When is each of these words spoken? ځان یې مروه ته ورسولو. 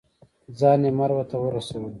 ځان 0.59 0.79
یې 0.85 0.91
مروه 0.97 1.23
ته 1.29 1.35
ورسولو. 1.39 1.89